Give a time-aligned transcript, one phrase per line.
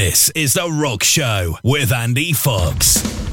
[0.00, 3.29] This is The Rock Show with Andy Fox.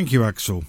[0.00, 0.64] Thank you, Axl.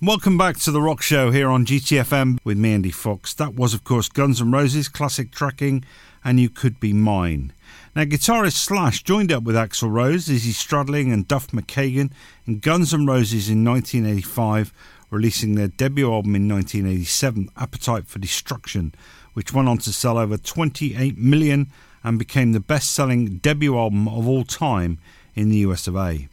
[0.00, 3.34] Welcome back to the Rock Show here on GTFM with me, Andy Fox.
[3.34, 5.84] That was, of course, Guns N' Roses classic tracking,
[6.22, 7.52] and You Could Be Mine.
[7.96, 12.12] Now, guitarist Slash joined up with Axl Rose, Izzy Stradlin, and Duff McKagan
[12.46, 14.72] in Guns N' Roses in 1985,
[15.10, 18.94] releasing their debut album in 1987, Appetite for Destruction,
[19.32, 21.68] which went on to sell over 28 million
[22.04, 25.00] and became the best selling debut album of all time
[25.34, 26.28] in the US of A.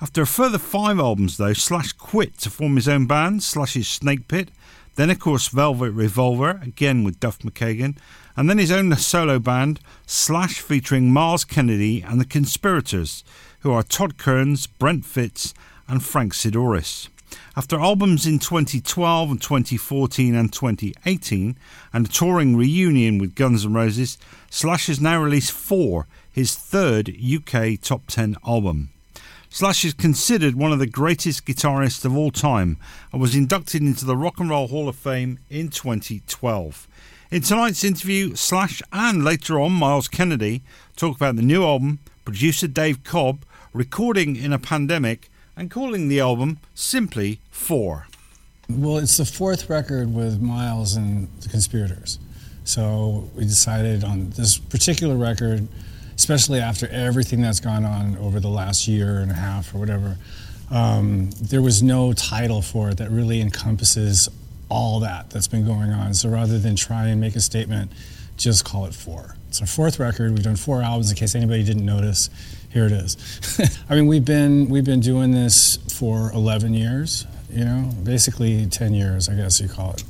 [0.00, 4.28] After a further five albums, though, Slash quit to form his own band, Slash's Snake
[4.28, 4.50] Pit,
[4.94, 7.96] then, of course, Velvet Revolver, again with Duff McKagan,
[8.36, 13.24] and then his own solo band, Slash, featuring Myles Kennedy and the Conspirators,
[13.60, 15.52] who are Todd Kerns, Brent Fitz,
[15.88, 17.08] and Frank Sidoris.
[17.56, 21.56] After albums in 2012 and 2014 and 2018,
[21.92, 24.16] and a touring reunion with Guns N' Roses,
[24.48, 28.90] Slash has now released Four, his third UK top 10 album.
[29.50, 32.76] Slash is considered one of the greatest guitarists of all time
[33.12, 36.86] and was inducted into the Rock and Roll Hall of Fame in 2012.
[37.30, 40.62] In tonight's interview, Slash and later on Myles Kennedy
[40.96, 46.20] talk about the new album, producer Dave Cobb recording in a pandemic, and calling the
[46.20, 48.06] album simply Four.
[48.68, 52.18] Well, it's the fourth record with Myles and the Conspirators.
[52.64, 55.66] So we decided on this particular record,
[56.18, 60.18] especially after everything that's gone on over the last year and a half or whatever,
[60.70, 64.28] um, there was no title for it that really encompasses
[64.68, 66.12] all that that's been going on.
[66.14, 67.92] So rather than try and make a statement,
[68.36, 69.36] just call it four.
[69.48, 70.32] It's our fourth record.
[70.32, 71.10] We've done four albums.
[71.10, 72.30] In case anybody didn't notice,
[72.70, 73.16] here it is.
[73.88, 77.26] I mean, we've been we've been doing this for 11 years.
[77.48, 80.04] You know, basically 10 years, I guess you call it.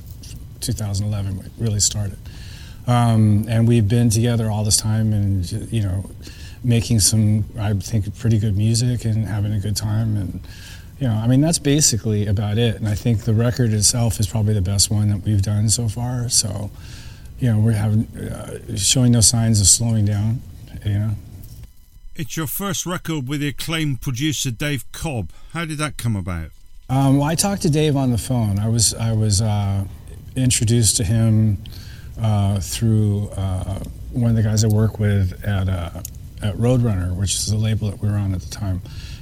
[0.60, 2.18] 2011 we really started,
[2.88, 6.10] um, and we've been together all this time, and you know,
[6.64, 10.40] making some I think pretty good music and having a good time and
[10.98, 12.76] you know, I mean, that's basically about it.
[12.76, 15.88] And I think the record itself is probably the best one that we've done so
[15.88, 16.28] far.
[16.28, 16.70] So,
[17.38, 20.42] you know, we're having uh, showing no signs of slowing down.
[20.84, 21.10] You know.
[22.16, 25.30] It's your first record with the acclaimed producer Dave Cobb.
[25.52, 26.50] How did that come about?
[26.90, 28.58] Um, well, I talked to Dave on the phone.
[28.58, 29.84] I was I was uh,
[30.34, 31.58] introduced to him
[32.20, 33.80] uh, through uh,
[34.12, 36.02] one of the guys I work with at uh,
[36.42, 38.80] at Roadrunner, which is the label that we were on at the time.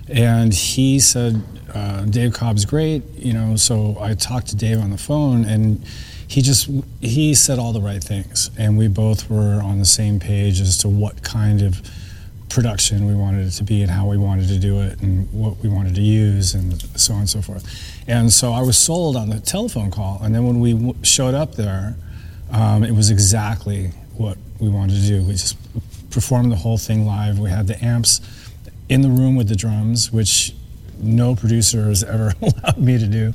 [0.08, 1.42] And he said,
[1.74, 3.56] uh, Dave Cobb's great, you know.
[3.56, 5.84] So I talked to Dave on the phone, and
[6.28, 6.70] he just
[7.00, 10.78] he said all the right things, and we both were on the same page as
[10.78, 11.80] to what kind of
[12.48, 15.58] production we wanted it to be and how we wanted to do it and what
[15.58, 17.64] we wanted to use and so on and so forth.
[18.06, 21.34] And so I was sold on the telephone call, and then when we w- showed
[21.34, 21.96] up there,
[22.50, 25.22] um, it was exactly what we wanted to do.
[25.22, 25.56] We just
[26.10, 27.38] performed the whole thing live.
[27.38, 28.20] We had the amps
[28.88, 30.54] in the room with the drums, which
[30.98, 33.34] no producer has ever allowed me to do.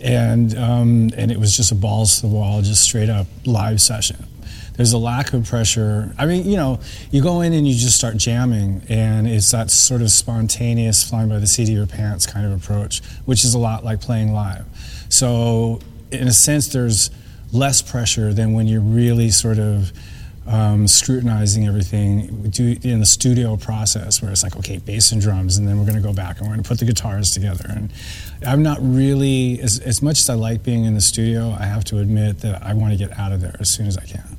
[0.00, 3.80] And, um, and it was just a balls to the wall, just straight up live
[3.80, 4.26] session.
[4.74, 6.12] There's a lack of pressure.
[6.18, 6.80] I mean, you know,
[7.10, 11.28] you go in and you just start jamming, and it's that sort of spontaneous, flying
[11.28, 14.32] by the seat of your pants kind of approach, which is a lot like playing
[14.32, 14.64] live.
[15.08, 15.80] So,
[16.10, 17.10] in a sense, there's
[17.54, 19.92] less pressure than when you're really sort of
[20.46, 25.66] um, scrutinizing everything in the studio process where it's like okay bass and drums and
[25.66, 27.90] then we're going to go back and we're going to put the guitars together and
[28.46, 31.82] i'm not really as, as much as i like being in the studio i have
[31.82, 34.36] to admit that i want to get out of there as soon as i can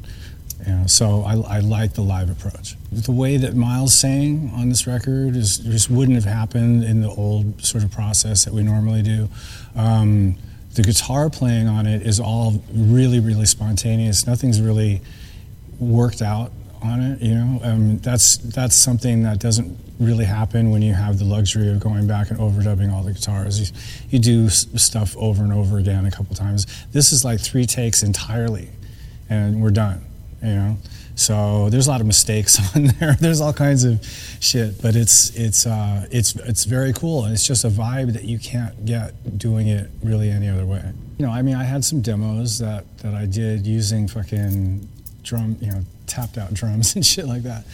[0.66, 2.76] you know, so I, I like the live approach.
[2.92, 7.10] The way that Myles sang on this record is just wouldn't have happened in the
[7.10, 9.30] old sort of process that we normally do.
[9.76, 10.38] Um,
[10.76, 14.28] the guitar playing on it is all really, really spontaneous.
[14.28, 15.02] Nothing's really
[15.80, 16.52] worked out
[16.84, 17.22] on it.
[17.22, 21.70] You know, um, that's that's something that doesn't really happen when you have the luxury
[21.72, 23.60] of going back and overdubbing all the guitars.
[23.60, 23.78] You,
[24.10, 26.68] you do stuff over and over again a couple times.
[26.92, 28.70] This is like three takes entirely,
[29.30, 30.04] and we're done.
[30.44, 30.78] You know,
[31.16, 33.16] so there's a lot of mistakes on there.
[33.20, 34.06] There's all kinds of
[34.42, 38.26] shit, but it's it's uh, it's it's very cool, and it's just a vibe that
[38.26, 40.84] you can't get doing it really any other way.
[41.18, 44.88] You know, I mean, I had some demos that that I did using fucking
[45.24, 47.66] drum, you know, tapped out drums and shit like that.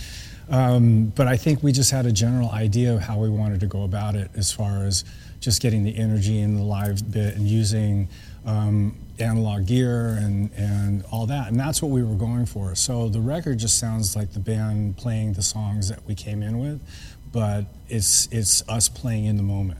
[0.50, 3.67] Um, but I think we just had a general idea of how we wanted to
[3.67, 5.05] go about it as far as
[5.39, 8.10] just getting the energy in the live bit and using
[8.45, 11.50] um, analog gear and, and all that.
[11.50, 12.75] And that's what we were going for.
[12.75, 16.60] So the record just sounds like the band playing the songs that we came in
[16.60, 16.81] with,
[17.31, 19.79] but it's, it's us playing in the moment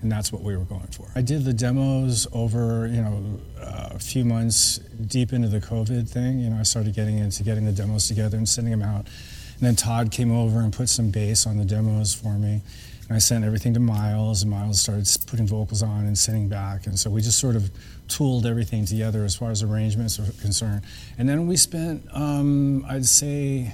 [0.00, 1.08] and that's what we were going for.
[1.14, 6.08] I did the demos over, you know, uh, a few months deep into the COVID
[6.08, 6.38] thing.
[6.38, 9.06] You know, I started getting into getting the demos together and sending them out.
[9.06, 12.62] And then Todd came over and put some bass on the demos for me.
[13.08, 16.86] And I sent everything to Myles, and Myles started putting vocals on and sitting back.
[16.86, 17.70] And so we just sort of
[18.06, 20.82] tooled everything together as far as arrangements are concerned.
[21.16, 23.72] And then we spent, um, I'd say,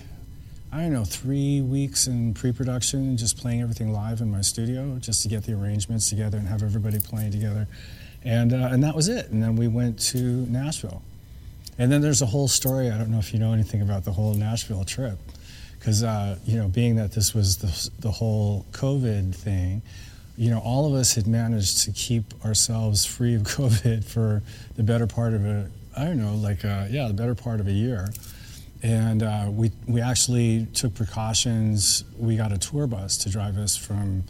[0.73, 5.23] I don't know, three weeks in pre-production, just playing everything live in my studio, just
[5.23, 7.69] to get the arrangements together and have everybody playing together,
[8.25, 9.31] and uh, and that was it.
[9.31, 11.03] And then we went to Nashville,
[11.79, 12.91] and then there's a whole story.
[12.91, 15.19] I don't know if you know anything about the whole Nashville trip,
[15.85, 19.83] because uh, you know, being that this was the the whole COVID thing,
[20.35, 24.43] you know, all of us had managed to keep ourselves free of COVID for
[24.76, 27.69] the better part of a, I don't know, like uh, yeah, the better part of
[27.69, 28.09] a year
[28.83, 32.05] and uh, we we actually took precautions.
[32.19, 34.25] We got a tour bus to drive us from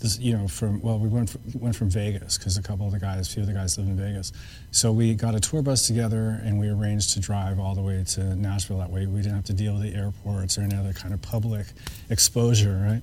[0.00, 2.92] this, you know, from well, we went from, went from Vegas because a couple of
[2.92, 4.32] the guys, few of the guys live in Vegas.
[4.70, 8.02] So we got a tour bus together and we arranged to drive all the way
[8.04, 8.78] to Nashville.
[8.78, 11.22] That way, we didn't have to deal with the airports or any other kind of
[11.22, 11.66] public
[12.08, 13.02] exposure, right?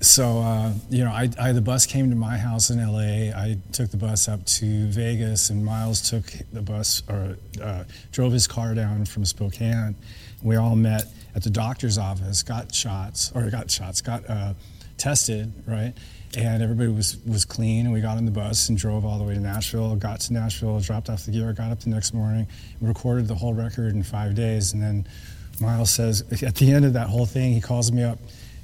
[0.00, 3.36] so uh, you know, I, I, the bus came to my house in LA.
[3.36, 8.32] I took the bus up to Vegas, and Myles took the bus or uh, drove
[8.32, 9.94] his car down from Spokane.
[10.42, 11.04] We all met
[11.34, 14.54] at the doctor's office, got shots or got shots, got uh,
[14.96, 15.92] tested, right?
[16.36, 19.24] And everybody was was clean, and we got on the bus and drove all the
[19.24, 19.96] way to Nashville.
[19.96, 22.46] Got to Nashville, dropped off the gear, got up the next morning,
[22.80, 25.08] recorded the whole record in five days, and then
[25.60, 28.18] Myles says at the end of that whole thing, he calls me up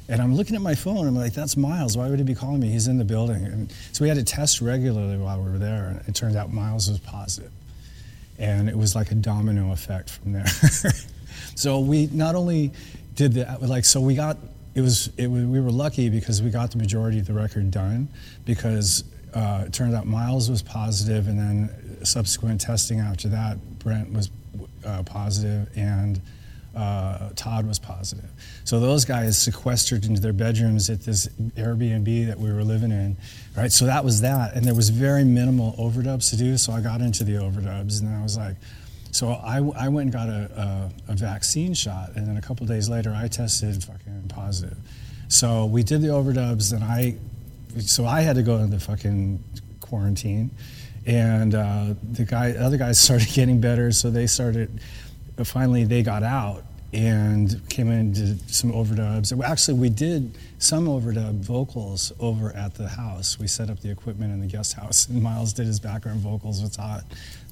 [0.08, 1.06] and I'm looking at my phone.
[1.06, 1.96] I'm like, that's Myles.
[1.96, 2.68] Why would he be calling me?
[2.68, 3.44] He's in the building.
[3.44, 5.86] And so we had to test regularly while we were there.
[5.86, 7.50] And it turned out Myles was.
[8.38, 10.46] And it was like a domino effect from there.
[11.56, 12.72] so we not only
[13.14, 14.36] did that, like, so we got,
[14.76, 18.08] it was, it we were lucky because we got the majority of the record done
[18.44, 19.04] because
[19.34, 24.30] uh, it turned out Myles was positive and then subsequent testing after that, Brent was
[24.84, 26.20] uh, positive and
[26.76, 28.28] uh, Todd was positive.
[28.64, 33.16] So those guys sequestered into their bedrooms at this Airbnb that we were living in,
[33.56, 33.72] right?
[33.72, 36.58] So that was that, and there was very minimal overdubs to do.
[36.58, 38.56] So I got into the overdubs, and I was like,
[39.16, 42.66] so I, I went and got a, a, a vaccine shot, and then a couple
[42.66, 44.76] days later I tested fucking positive.
[45.28, 47.16] So we did the overdubs, and I,
[47.80, 49.42] so I had to go into fucking
[49.80, 50.50] quarantine,
[51.06, 54.80] and uh, the guy, other guys started getting better, so they started
[55.44, 59.38] finally they got out and came in and did some overdubs.
[59.42, 63.38] Actually, we did some overdub vocals over at the house.
[63.38, 66.62] We set up the equipment in the guest house, and Myles did his background vocals
[66.62, 67.04] with Todd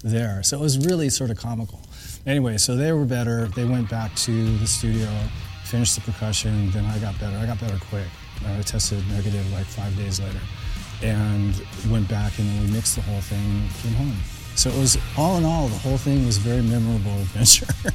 [0.05, 0.43] there.
[0.43, 1.81] So it was really sort of comical.
[2.27, 3.49] Anyway, so they were better.
[3.49, 5.09] They went back to the studio,
[5.65, 6.71] finished the percussion.
[6.71, 7.37] Then I got better.
[7.37, 8.07] I got better quick.
[8.47, 10.41] I tested negative like five days later,
[11.03, 11.55] and
[11.91, 14.17] went back and then we mixed the whole thing and came home.
[14.55, 17.67] So it was all in all, the whole thing was a very memorable adventure.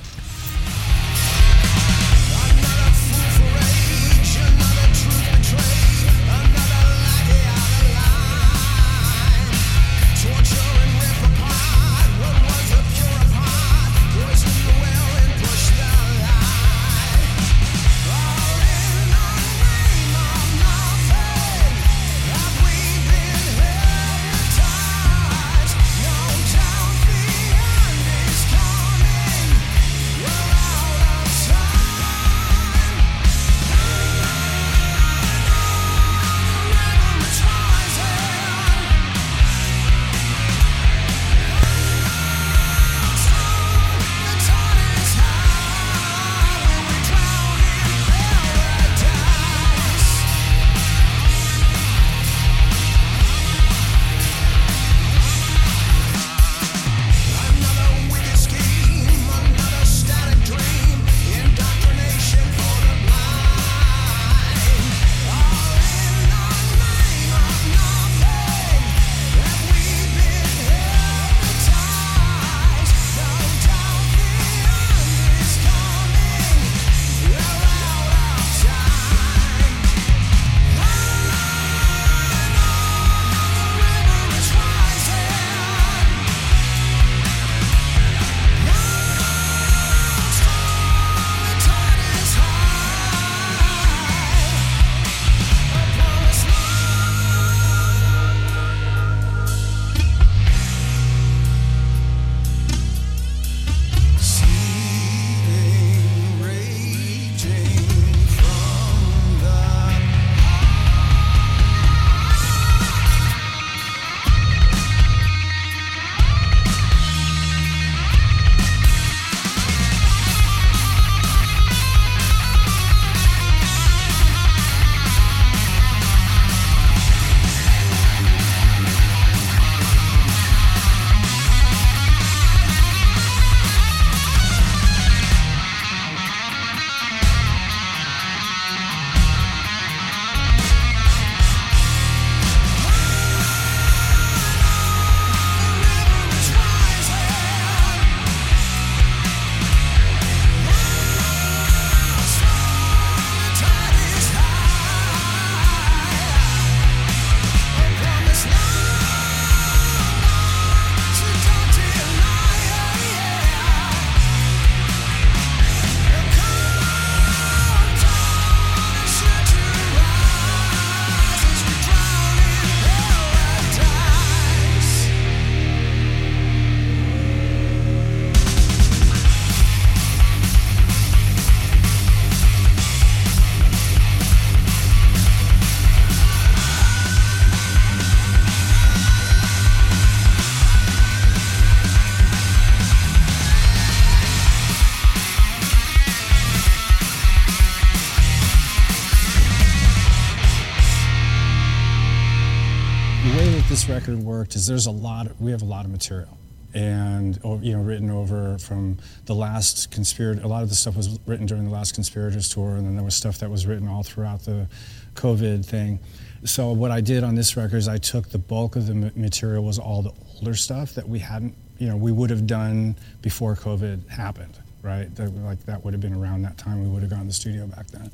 [204.55, 205.27] is there's a lot.
[205.27, 206.37] Of, we have a lot of material,
[206.73, 210.41] and you know, written over from the last conspirator.
[210.41, 213.03] A lot of the stuff was written during the last conspirators tour, and then there
[213.03, 214.67] was stuff that was written all throughout the
[215.15, 215.99] COVID thing.
[216.45, 219.63] So what I did on this record is I took the bulk of the material
[219.63, 223.55] was all the older stuff that we hadn't, you know, we would have done before
[223.55, 225.13] COVID happened, right?
[225.15, 226.81] That, like that would have been around that time.
[226.81, 228.11] We would have gone to the studio back then.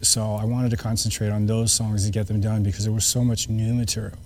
[0.00, 3.04] So I wanted to concentrate on those songs to get them done because there was
[3.04, 4.18] so much new material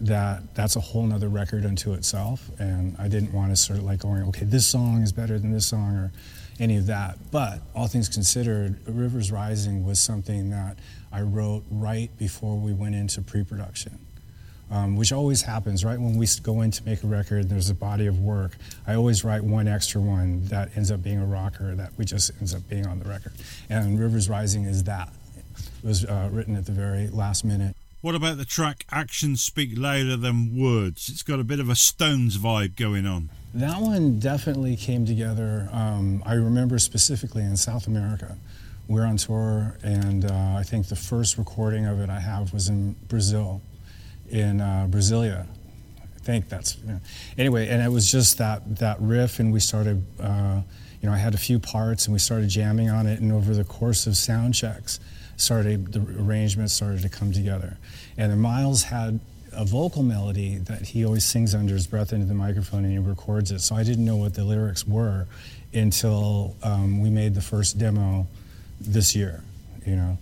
[0.00, 2.50] that that's a whole nother record unto itself.
[2.58, 5.52] And I didn't want to sort of like going, okay, this song is better than
[5.52, 6.12] this song or
[6.60, 7.18] any of that.
[7.30, 10.78] But all things considered, Rivers Rising was something that
[11.12, 13.98] I wrote right before we went into pre-production.
[14.70, 15.98] Um, which always happens, right?
[15.98, 18.54] When we go in to make a record, there's a body of work.
[18.86, 22.32] I always write one extra one that ends up being a rocker that we just
[22.38, 23.32] ends up being on the record.
[23.70, 25.08] And Rivers Rising is that.
[25.82, 27.77] It was uh, written at the very last minute.
[28.00, 31.08] What about the track Actions Speak Louder Than Words?
[31.08, 33.28] It's got a bit of a Stones vibe going on.
[33.52, 35.68] That one definitely came together.
[35.72, 38.36] Um, I remember specifically in South America
[38.86, 42.68] we're on tour, and uh, I think the first recording of it I have was
[42.68, 43.60] in Brazil,
[44.30, 45.46] in uh, Brasilia.
[46.00, 47.00] I think that's you know.
[47.36, 50.06] anyway, and it was just that that riff, and we started.
[50.20, 50.60] Uh,
[51.02, 53.54] you know, I had a few parts, and we started jamming on it, and over
[53.54, 55.00] the course of sound checks,
[55.38, 57.78] started the arrangements started to come together,
[58.18, 59.20] and then Myles had
[59.52, 62.98] a vocal melody that he always sings under his breath into the microphone and he
[62.98, 63.60] records it.
[63.60, 65.26] So I didn't know what the lyrics were
[65.72, 68.26] until um, we made the first demo
[68.80, 69.42] this year,
[69.86, 70.18] you know.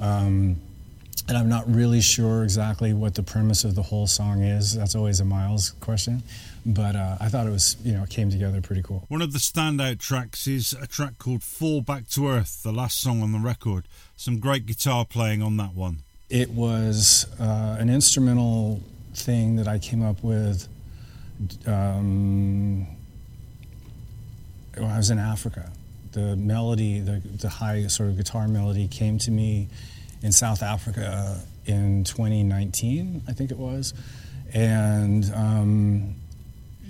[0.00, 0.56] Um,
[1.28, 4.74] and I'm not really sure exactly what the premise of the whole song is.
[4.74, 6.22] That's always a Myles question.
[6.66, 9.04] But uh, I thought it was, you know, it came together pretty cool.
[9.08, 13.00] One of the standout tracks is a track called Fall Back to Earth, the last
[13.00, 13.88] song on the record.
[14.16, 16.02] Some great guitar playing on that one.
[16.28, 18.82] It was uh, an instrumental
[19.14, 20.68] thing that I came up with.
[21.66, 22.86] Um,
[24.76, 25.72] when I was in Africa
[26.12, 29.68] the melody, the, the high sort of guitar melody came to me
[30.22, 33.94] in South Africa in 2019, I think it was.
[34.52, 36.14] And, um,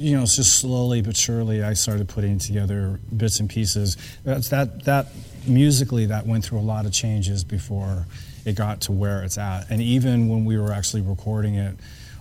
[0.00, 3.96] you know, it's just slowly but surely I started putting together bits and pieces.
[4.24, 5.08] That's, that, that
[5.46, 8.06] musically, that went through a lot of changes before
[8.46, 9.70] it got to where it's at.
[9.70, 11.76] And even when we were actually recording it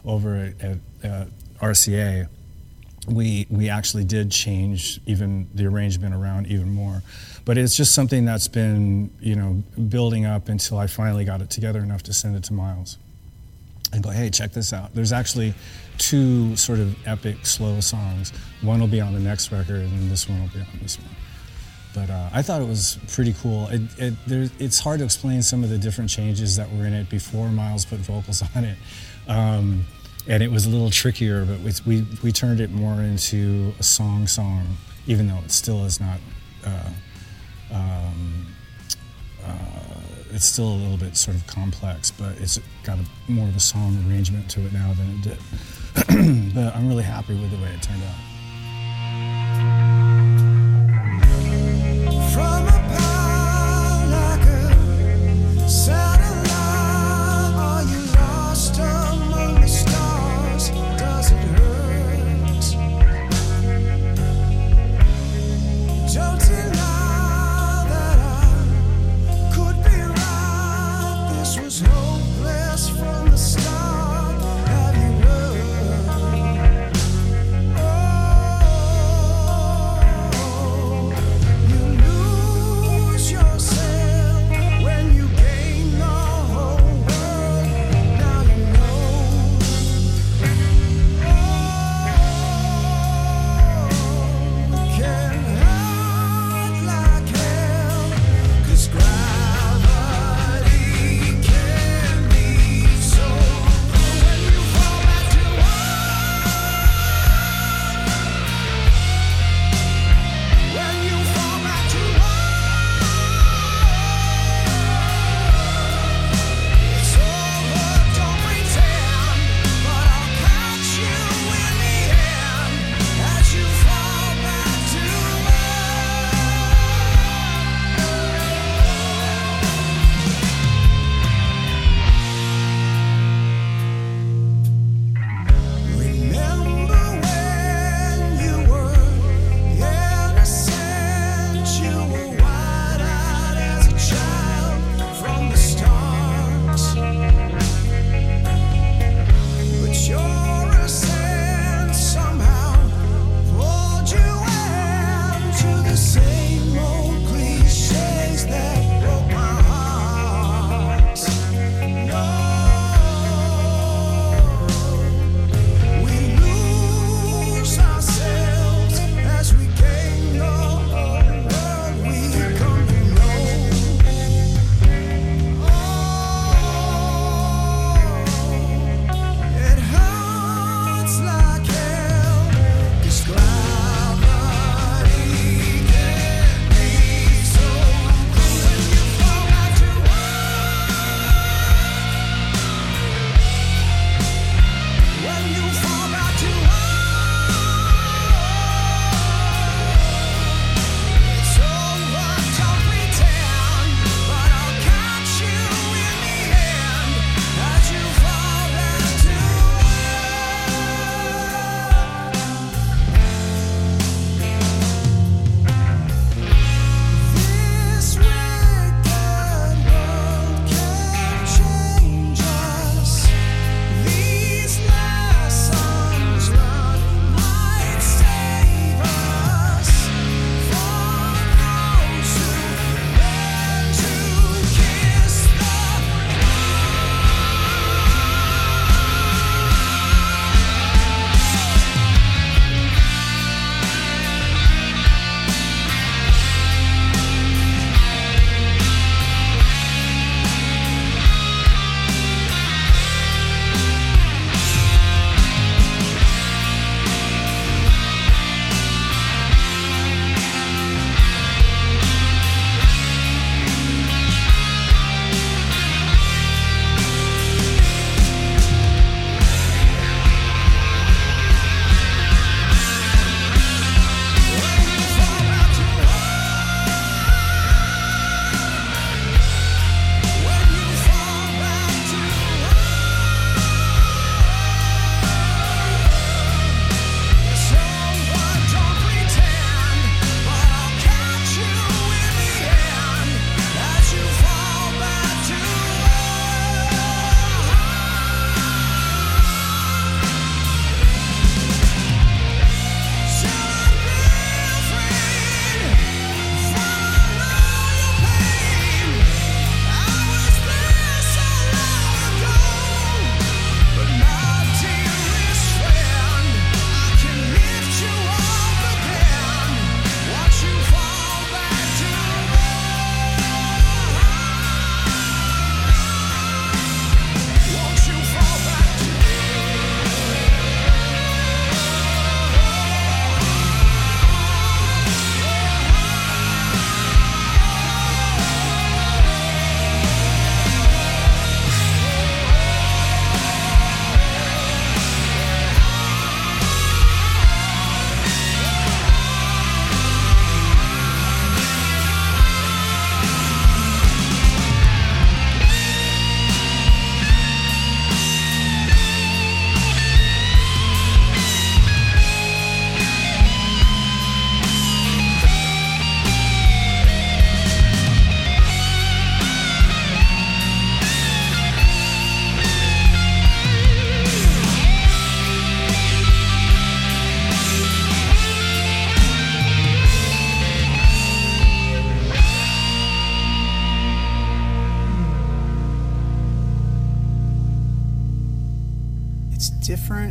[0.05, 1.27] over at, at, uh, at
[1.61, 2.27] RCA,
[3.07, 7.01] we we actually did change even the arrangement around even more.
[7.45, 11.49] But it's just something that's been you know building up until I finally got it
[11.49, 12.97] together enough to send it to Myles
[13.91, 14.93] and go, hey, check this out.
[14.93, 15.53] There's actually
[15.99, 18.33] two sort of epic slow songs.
[18.61, 21.09] One will be on the next record, and this one will be on this one.
[21.93, 23.67] But uh, I thought it was pretty cool.
[23.67, 26.93] It, it, there, it's hard to explain some of the different changes that were in
[26.93, 28.77] it before Myles put vocals on it.
[29.27, 29.85] Um,
[30.27, 33.83] and it was a little trickier, but we, we, we turned it more into a
[33.83, 34.65] song song,
[35.07, 36.19] even though it still is not.
[36.65, 36.89] Uh,
[37.71, 38.45] um,
[39.45, 39.53] uh,
[40.31, 43.59] it's still a little bit sort of complex, but it's got a, more of a
[43.59, 45.37] song arrangement to it now than it did.
[45.93, 46.09] But
[46.75, 48.28] I'm really happy with the way it turned out.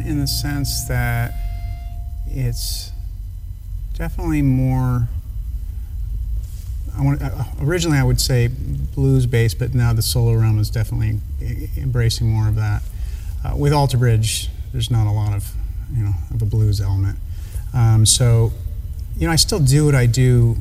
[0.09, 1.35] In the sense that
[2.27, 2.90] it's
[3.94, 5.09] definitely more.
[6.97, 10.71] I want uh, originally I would say blues based, but now the solo realm is
[10.71, 11.21] definitely
[11.77, 12.83] embracing more of that.
[13.44, 15.53] Uh, with Alter Bridge, there's not a lot of
[15.94, 17.18] you know of a blues element.
[17.75, 18.53] Um, so,
[19.18, 20.57] you know, I still do what I do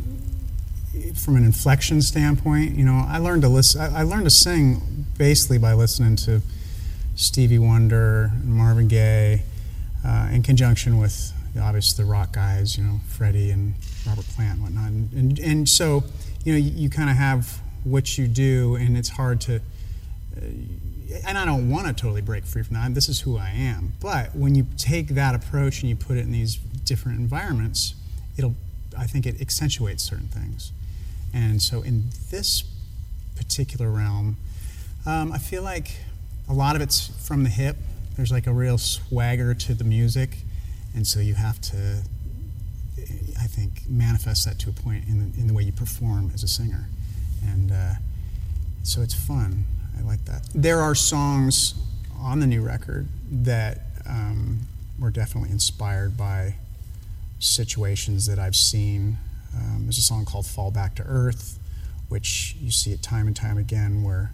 [1.15, 2.75] from an inflection standpoint.
[2.75, 3.81] You know, I learned to listen.
[3.81, 6.41] I, I learned to sing basically by listening to
[7.17, 9.41] Stevie Wonder, Marvin Gaye,
[10.05, 13.73] uh, in conjunction with obviously the rock guys, you know, Freddie and
[14.05, 14.89] Robert Plant and whatnot.
[14.89, 16.03] And, and, and so,
[16.45, 19.55] you know, you, you kind of have what you do, and it's hard to.
[20.35, 20.41] Uh,
[21.25, 22.93] and I don't want to totally break free from that.
[22.93, 23.93] This is who I am.
[23.99, 27.95] But when you take that approach and you put it in these different environments,
[28.37, 28.55] it'll.
[28.95, 30.71] I think it accentuates certain things.
[31.33, 32.63] And so in this
[33.35, 34.37] particular realm,
[35.05, 35.97] um, I feel like
[36.49, 37.77] a lot of it's from the hip.
[38.15, 40.37] There's like a real swagger to the music,
[40.95, 42.01] and so you have to,
[43.39, 46.43] I think, manifest that to a point in the, in the way you perform as
[46.43, 46.89] a singer,
[47.45, 47.93] and uh,
[48.83, 49.65] so it's fun.
[49.97, 50.47] I like that.
[50.53, 51.75] There are songs
[52.19, 54.59] on the new record that um,
[54.99, 56.55] were definitely inspired by
[57.39, 59.17] situations that I've seen.
[59.55, 61.59] Um, there's a song called "Fall Back to Earth,"
[62.09, 64.31] which you see it time and time again, where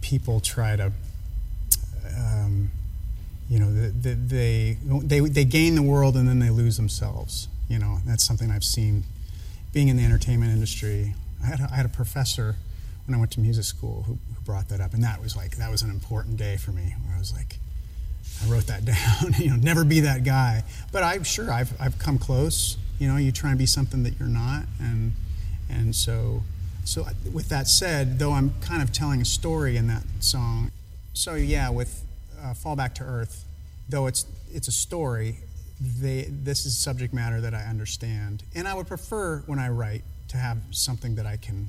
[0.00, 0.92] people try to
[3.48, 7.48] you know, they, they, they, they gain the world and then they lose themselves.
[7.68, 9.04] You know, that's something I've seen
[9.72, 11.14] being in the entertainment industry.
[11.42, 12.56] I had a, I had a professor
[13.06, 15.56] when I went to music school who, who brought that up, and that was like,
[15.56, 17.58] that was an important day for me where I was like,
[18.42, 20.64] I wrote that down, you know, never be that guy.
[20.92, 22.76] But I'm sure I've, I've come close.
[22.98, 24.64] You know, you try and be something that you're not.
[24.80, 25.12] And,
[25.68, 26.42] and so,
[26.84, 30.70] so uh, with that said, though I'm kind of telling a story in that song,
[31.12, 32.05] so yeah, with
[32.42, 33.44] uh, Fall Back to Earth,
[33.88, 35.36] though it's it's a story,
[35.80, 40.02] they, this is subject matter that I understand, and I would prefer when I write
[40.28, 41.68] to have something that I can,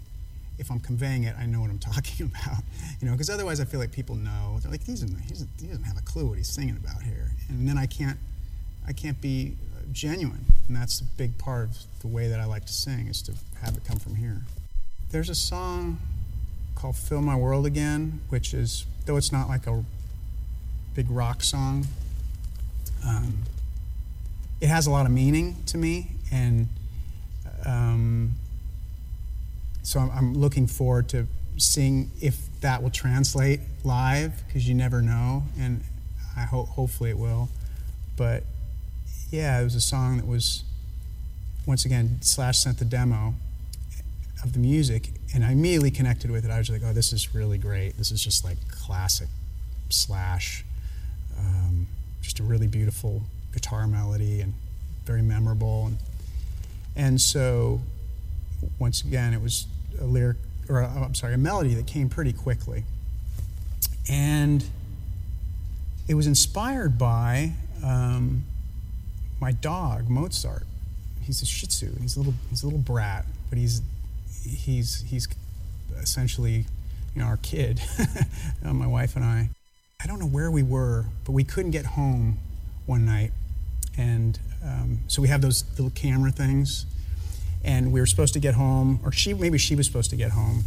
[0.58, 2.63] if I'm conveying it, I know what I'm talking about,
[2.99, 4.60] you know, because otherwise I feel like people know.
[4.62, 7.32] They're like he's, in, he's he doesn't have a clue what he's singing about here,
[7.49, 8.17] and then I can't
[8.88, 9.56] I can't be
[9.91, 13.21] genuine, and that's a big part of the way that I like to sing is
[13.23, 14.41] to have it come from here.
[15.12, 15.99] There's a song
[16.75, 19.84] called "Fill My World Again," which is though it's not like a
[20.97, 21.86] big rock song.
[23.07, 23.43] Um,
[24.60, 26.67] it has a lot of meaning to me, and
[27.67, 28.31] um,
[29.83, 35.03] so I'm, I'm, looking forward to seeing if that will translate live because you never
[35.03, 35.83] know, and
[36.36, 37.49] I hope hopefully it will.
[38.17, 38.41] But
[39.29, 40.63] yeah, it was a song that was
[41.67, 43.36] once again Slash sent the demo
[44.43, 46.49] of the music, and I immediately connected with it.
[46.49, 47.99] I was like, oh, this is really great.
[47.99, 49.27] This is just like classic
[49.89, 50.63] Slash
[52.28, 53.22] just a really beautiful
[53.54, 54.54] guitar melody and
[55.06, 55.86] very memorable.
[55.86, 55.98] And,
[56.94, 57.80] and so,
[58.80, 59.66] once again, it was
[60.02, 60.36] a lyric,
[60.68, 62.84] or i I'm sorry, a melody that came pretty quickly.
[64.10, 64.66] And
[66.10, 68.44] it was inspired by um,
[69.40, 70.63] my dog, Mozart.
[71.22, 71.94] He's a Shih Tzu.
[72.02, 73.82] He's a little, he's a little brat, but he's,
[74.46, 75.30] he's, he's
[76.02, 76.66] essentially,
[77.16, 77.82] you know, our kid,
[78.62, 79.50] my wife and I.
[80.03, 82.38] I don't know where we were, but we couldn't get home
[82.86, 83.31] one night.
[83.97, 86.86] And um, so we have those little camera things.
[87.63, 90.31] And we were supposed to get home, or she maybe she was supposed to get
[90.31, 90.63] home,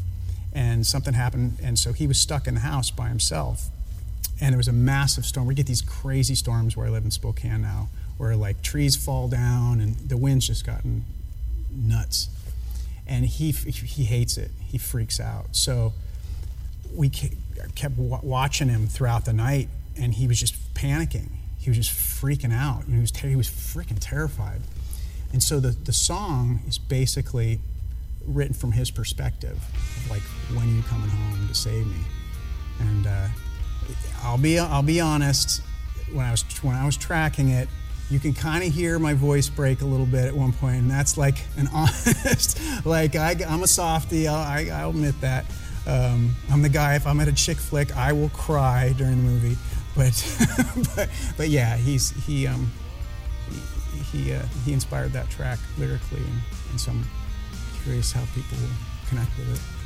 [0.52, 3.68] and something happened, and so he was stuck in the house by himself.
[4.40, 5.46] And there was a massive storm.
[5.46, 7.88] We get these crazy storms where I live in Spokane now,
[8.18, 11.04] where like trees fall down and the wind's just gotten
[11.70, 12.28] nuts.
[13.06, 14.50] And he he hates it.
[14.60, 15.54] He freaks out.
[15.56, 15.94] So
[16.94, 17.10] we
[17.74, 21.28] kept watching him throughout the night, and he was just panicking.
[21.58, 22.84] He was just freaking out.
[22.84, 24.60] He was, ter- he was freaking terrified.
[25.32, 27.60] And so the, the song is basically
[28.26, 29.58] written from his perspective,
[30.08, 30.22] like
[30.54, 32.02] when are you coming home to save me?
[32.80, 33.28] And uh,
[34.22, 35.62] I'll be I'll be honest,
[36.12, 37.68] when I was when I was tracking it,
[38.10, 40.90] you can kind of hear my voice break a little bit at one point, and
[40.90, 44.26] that's like an honest, like I, am a softie.
[44.26, 45.44] I'll, I, i will admit that.
[45.86, 46.94] Um, I'm the guy.
[46.94, 49.56] If I'm at a chick flick, I will cry during the movie.
[49.96, 50.14] But
[50.96, 52.70] but, but yeah, he's he um,
[53.50, 56.40] he he, uh, he inspired that track lyrically, and,
[56.70, 57.04] and so I'm
[57.82, 59.79] curious how people will connect with it.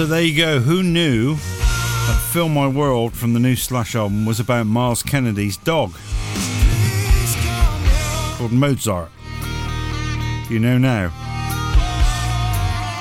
[0.00, 0.60] So there you go.
[0.60, 5.58] Who knew that Fill My World from the new Slash album was about Myles Kennedy's
[5.58, 5.92] dog
[8.38, 9.10] called Mozart?
[10.48, 11.08] You know now.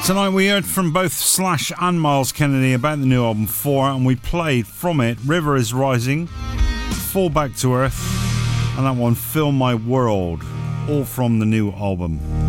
[0.06, 4.06] Tonight we heard from both Slash and Myles Kennedy about the new album 4 and
[4.06, 7.98] we played from it River is Rising, Fall Back to Earth,
[8.78, 10.44] and that one Fill My World,
[10.90, 12.49] all from the new album.